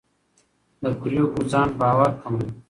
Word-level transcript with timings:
د 0.81 0.83
پرېکړو 0.99 1.41
ځنډ 1.51 1.71
باور 1.81 2.09
کموي 2.21 2.47